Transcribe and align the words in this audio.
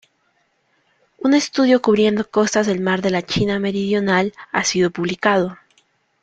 Un 1.19 1.35
estudio 1.35 1.79
cubriendo 1.79 2.27
costas 2.27 2.65
del 2.65 2.79
Mar 2.81 3.03
de 3.03 3.11
la 3.11 3.21
China 3.21 3.59
Meridional 3.59 4.33
ha 4.51 4.63
sido 4.63 4.89
publicado. 4.89 5.59